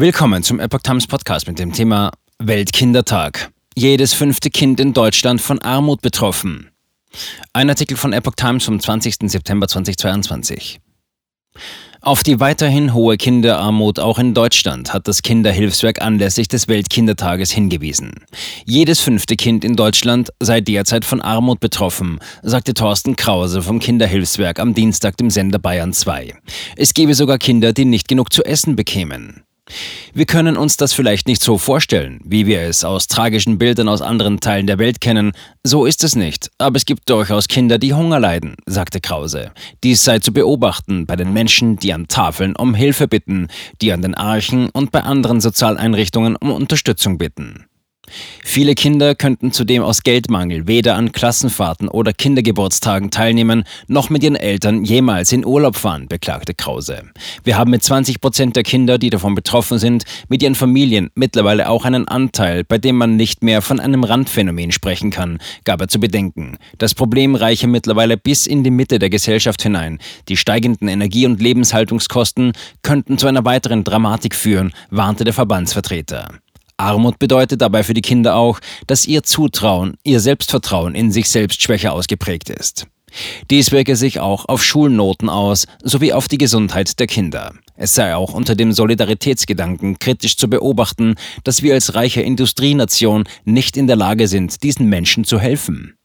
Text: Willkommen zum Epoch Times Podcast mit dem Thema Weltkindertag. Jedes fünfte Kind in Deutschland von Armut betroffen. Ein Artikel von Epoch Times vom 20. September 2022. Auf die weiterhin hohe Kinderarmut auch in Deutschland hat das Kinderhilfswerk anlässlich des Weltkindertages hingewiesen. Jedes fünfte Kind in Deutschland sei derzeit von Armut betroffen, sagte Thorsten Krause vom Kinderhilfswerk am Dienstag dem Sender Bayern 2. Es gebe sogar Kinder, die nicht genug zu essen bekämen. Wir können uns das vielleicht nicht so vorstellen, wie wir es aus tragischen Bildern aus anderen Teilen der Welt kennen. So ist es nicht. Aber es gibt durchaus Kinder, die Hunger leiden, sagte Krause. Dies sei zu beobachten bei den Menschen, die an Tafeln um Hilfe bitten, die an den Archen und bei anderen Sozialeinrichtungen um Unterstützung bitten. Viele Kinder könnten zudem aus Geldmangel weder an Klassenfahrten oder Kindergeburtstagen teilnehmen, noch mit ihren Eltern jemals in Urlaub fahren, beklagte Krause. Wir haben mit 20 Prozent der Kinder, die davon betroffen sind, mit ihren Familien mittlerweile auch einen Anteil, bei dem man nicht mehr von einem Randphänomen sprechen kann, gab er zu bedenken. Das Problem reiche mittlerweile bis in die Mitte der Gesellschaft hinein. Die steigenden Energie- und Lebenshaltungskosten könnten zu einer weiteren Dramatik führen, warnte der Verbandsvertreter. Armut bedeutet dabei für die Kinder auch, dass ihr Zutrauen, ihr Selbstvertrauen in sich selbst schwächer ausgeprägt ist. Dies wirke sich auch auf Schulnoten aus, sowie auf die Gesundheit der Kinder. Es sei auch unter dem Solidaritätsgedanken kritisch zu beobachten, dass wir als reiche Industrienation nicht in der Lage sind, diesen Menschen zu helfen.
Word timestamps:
Willkommen 0.00 0.44
zum 0.44 0.60
Epoch 0.60 0.82
Times 0.82 1.08
Podcast 1.08 1.48
mit 1.48 1.58
dem 1.58 1.72
Thema 1.72 2.12
Weltkindertag. 2.38 3.50
Jedes 3.74 4.14
fünfte 4.14 4.48
Kind 4.48 4.78
in 4.78 4.92
Deutschland 4.92 5.40
von 5.40 5.60
Armut 5.60 6.02
betroffen. 6.02 6.70
Ein 7.52 7.68
Artikel 7.68 7.96
von 7.96 8.12
Epoch 8.12 8.36
Times 8.36 8.64
vom 8.64 8.78
20. 8.78 9.16
September 9.28 9.66
2022. 9.66 10.78
Auf 12.00 12.22
die 12.22 12.38
weiterhin 12.38 12.94
hohe 12.94 13.16
Kinderarmut 13.16 13.98
auch 13.98 14.20
in 14.20 14.34
Deutschland 14.34 14.94
hat 14.94 15.08
das 15.08 15.22
Kinderhilfswerk 15.22 16.00
anlässlich 16.00 16.46
des 16.46 16.68
Weltkindertages 16.68 17.50
hingewiesen. 17.50 18.24
Jedes 18.64 19.00
fünfte 19.00 19.34
Kind 19.34 19.64
in 19.64 19.74
Deutschland 19.74 20.30
sei 20.38 20.60
derzeit 20.60 21.04
von 21.04 21.20
Armut 21.20 21.58
betroffen, 21.58 22.20
sagte 22.44 22.72
Thorsten 22.72 23.16
Krause 23.16 23.62
vom 23.62 23.80
Kinderhilfswerk 23.80 24.60
am 24.60 24.74
Dienstag 24.74 25.16
dem 25.16 25.30
Sender 25.30 25.58
Bayern 25.58 25.92
2. 25.92 26.34
Es 26.76 26.94
gebe 26.94 27.14
sogar 27.14 27.38
Kinder, 27.38 27.72
die 27.72 27.84
nicht 27.84 28.06
genug 28.06 28.32
zu 28.32 28.44
essen 28.44 28.76
bekämen. 28.76 29.42
Wir 30.14 30.26
können 30.26 30.56
uns 30.56 30.76
das 30.76 30.92
vielleicht 30.92 31.28
nicht 31.28 31.42
so 31.42 31.58
vorstellen, 31.58 32.20
wie 32.24 32.46
wir 32.46 32.62
es 32.62 32.84
aus 32.84 33.06
tragischen 33.06 33.58
Bildern 33.58 33.88
aus 33.88 34.02
anderen 34.02 34.40
Teilen 34.40 34.66
der 34.66 34.78
Welt 34.78 35.00
kennen. 35.00 35.32
So 35.62 35.86
ist 35.86 36.04
es 36.04 36.16
nicht. 36.16 36.50
Aber 36.58 36.76
es 36.76 36.84
gibt 36.84 37.08
durchaus 37.08 37.48
Kinder, 37.48 37.78
die 37.78 37.94
Hunger 37.94 38.18
leiden, 38.18 38.56
sagte 38.66 39.00
Krause. 39.00 39.52
Dies 39.84 40.02
sei 40.02 40.18
zu 40.18 40.32
beobachten 40.32 41.06
bei 41.06 41.16
den 41.16 41.32
Menschen, 41.32 41.76
die 41.76 41.92
an 41.92 42.08
Tafeln 42.08 42.56
um 42.56 42.74
Hilfe 42.74 43.08
bitten, 43.08 43.48
die 43.80 43.92
an 43.92 44.02
den 44.02 44.14
Archen 44.14 44.70
und 44.70 44.92
bei 44.92 45.02
anderen 45.02 45.40
Sozialeinrichtungen 45.40 46.36
um 46.36 46.50
Unterstützung 46.50 47.18
bitten. 47.18 47.67
Viele 48.44 48.74
Kinder 48.74 49.14
könnten 49.14 49.52
zudem 49.52 49.82
aus 49.82 50.02
Geldmangel 50.02 50.66
weder 50.66 50.96
an 50.96 51.12
Klassenfahrten 51.12 51.88
oder 51.88 52.12
Kindergeburtstagen 52.12 53.10
teilnehmen, 53.10 53.64
noch 53.86 54.10
mit 54.10 54.22
ihren 54.22 54.36
Eltern 54.36 54.84
jemals 54.84 55.32
in 55.32 55.44
Urlaub 55.44 55.76
fahren, 55.76 56.08
beklagte 56.08 56.54
Krause. 56.54 57.02
Wir 57.44 57.58
haben 57.58 57.70
mit 57.70 57.82
20 57.82 58.20
Prozent 58.20 58.56
der 58.56 58.62
Kinder, 58.62 58.98
die 58.98 59.10
davon 59.10 59.34
betroffen 59.34 59.78
sind, 59.78 60.04
mit 60.28 60.42
ihren 60.42 60.54
Familien 60.54 61.10
mittlerweile 61.14 61.68
auch 61.68 61.84
einen 61.84 62.08
Anteil, 62.08 62.64
bei 62.64 62.78
dem 62.78 62.96
man 62.96 63.16
nicht 63.16 63.42
mehr 63.42 63.62
von 63.62 63.80
einem 63.80 64.04
Randphänomen 64.04 64.72
sprechen 64.72 65.10
kann, 65.10 65.38
gab 65.64 65.80
er 65.80 65.88
zu 65.88 66.00
bedenken. 66.00 66.58
Das 66.78 66.94
Problem 66.94 67.34
reiche 67.34 67.66
mittlerweile 67.66 68.16
bis 68.16 68.46
in 68.46 68.64
die 68.64 68.70
Mitte 68.70 68.98
der 68.98 69.10
Gesellschaft 69.10 69.62
hinein. 69.62 69.98
Die 70.28 70.36
steigenden 70.36 70.88
Energie- 70.88 71.26
und 71.26 71.40
Lebenshaltungskosten 71.40 72.52
könnten 72.82 73.18
zu 73.18 73.26
einer 73.26 73.44
weiteren 73.44 73.84
Dramatik 73.84 74.34
führen, 74.34 74.72
warnte 74.90 75.24
der 75.24 75.34
Verbandsvertreter. 75.34 76.28
Armut 76.78 77.18
bedeutet 77.18 77.60
dabei 77.60 77.82
für 77.82 77.94
die 77.94 78.02
Kinder 78.02 78.36
auch, 78.36 78.60
dass 78.86 79.06
ihr 79.06 79.22
Zutrauen, 79.22 79.96
ihr 80.04 80.20
Selbstvertrauen 80.20 80.94
in 80.94 81.12
sich 81.12 81.28
selbst 81.28 81.60
schwächer 81.60 81.92
ausgeprägt 81.92 82.48
ist. 82.50 82.86
Dies 83.50 83.72
wirke 83.72 83.96
sich 83.96 84.20
auch 84.20 84.44
auf 84.46 84.62
Schulnoten 84.62 85.28
aus, 85.28 85.66
sowie 85.82 86.12
auf 86.12 86.28
die 86.28 86.38
Gesundheit 86.38 87.00
der 87.00 87.06
Kinder. 87.06 87.52
Es 87.74 87.94
sei 87.94 88.14
auch 88.14 88.34
unter 88.34 88.54
dem 88.54 88.72
Solidaritätsgedanken 88.72 89.98
kritisch 89.98 90.36
zu 90.36 90.48
beobachten, 90.48 91.14
dass 91.44 91.62
wir 91.62 91.74
als 91.74 91.94
reiche 91.94 92.22
Industrienation 92.22 93.24
nicht 93.44 93.76
in 93.76 93.86
der 93.86 93.96
Lage 93.96 94.28
sind, 94.28 94.62
diesen 94.62 94.88
Menschen 94.88 95.24
zu 95.24 95.38
helfen. 95.38 95.97